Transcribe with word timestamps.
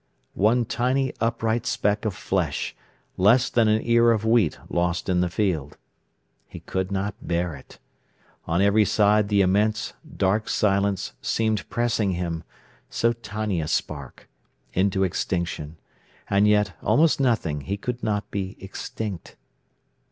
—one 0.33 0.65
tiny 0.65 1.13
upright 1.21 1.63
speck 1.67 2.05
of 2.05 2.15
flesh, 2.15 2.75
less 3.17 3.51
than 3.51 3.67
an 3.67 3.83
ear 3.85 4.09
of 4.09 4.25
wheat 4.25 4.57
lost 4.67 5.07
in 5.07 5.21
the 5.21 5.29
field. 5.29 5.77
He 6.47 6.61
could 6.61 6.91
not 6.91 7.13
bear 7.21 7.53
it. 7.55 7.77
On 8.47 8.63
every 8.63 8.83
side 8.83 9.29
the 9.29 9.41
immense 9.41 9.93
dark 10.17 10.49
silence 10.49 11.13
seemed 11.21 11.69
pressing 11.69 12.13
him, 12.13 12.43
so 12.89 13.13
tiny 13.13 13.61
a 13.61 13.67
spark, 13.67 14.27
into 14.73 15.03
extinction, 15.03 15.77
and 16.27 16.47
yet, 16.47 16.73
almost 16.81 17.19
nothing, 17.19 17.61
he 17.61 17.77
could 17.77 18.01
not 18.01 18.31
be 18.31 18.57
extinct. 18.59 19.35